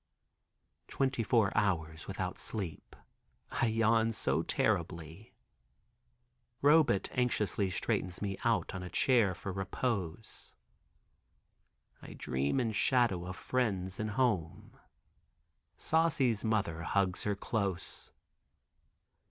Twenty 0.87 1.21
four 1.21 1.55
hours 1.55 2.07
without 2.07 2.39
sleep. 2.39 2.95
I 3.51 3.67
yawn 3.67 4.13
so 4.13 4.41
terribly. 4.41 5.31
Robet 6.63 7.09
anxiously 7.11 7.69
straightens 7.69 8.19
me 8.19 8.35
out 8.43 8.73
on 8.73 8.81
a 8.81 8.89
chair 8.89 9.35
for 9.35 9.51
repose. 9.51 10.53
I 12.01 12.13
dream 12.13 12.59
in 12.59 12.71
shadow 12.71 13.27
of 13.27 13.35
friends 13.35 13.99
and 13.99 14.09
home. 14.09 14.75
Saucy's 15.77 16.43
mother 16.43 16.81
hugs 16.81 17.21
her 17.21 17.35
close. 17.35 18.09